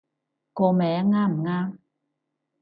[0.53, 1.77] 個名啱唔啱